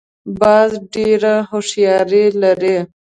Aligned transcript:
باز 0.39 0.71
ډېره 0.93 1.33
هوښیاري 1.49 2.25
لري 2.41 2.77